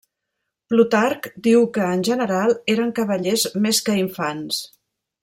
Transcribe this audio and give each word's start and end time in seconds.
Plutarc 0.71 1.27
diu 1.47 1.67
que 1.75 1.85
en 1.97 2.01
general 2.09 2.57
eren 2.77 2.89
cavallers 3.01 3.45
més 3.67 3.83
que 3.91 3.99
infants. 4.05 4.65